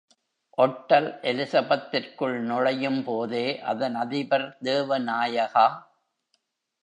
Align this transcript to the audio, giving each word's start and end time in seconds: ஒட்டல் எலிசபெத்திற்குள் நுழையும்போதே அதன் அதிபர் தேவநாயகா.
ஒட்டல் 0.57 1.19
எலிசபெத்திற்குள் 1.21 2.37
நுழையும்போதே 2.47 3.59
அதன் 3.63 3.95
அதிபர் 3.95 4.57
தேவநாயகா. 4.63 5.67